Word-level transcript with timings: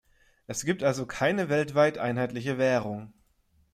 Es 0.47 0.65
gibt 0.65 0.81
also 0.81 1.05
keine 1.05 1.47
weltweit 1.47 1.99
einheitliche 1.99 2.57
Währung. 2.57 3.13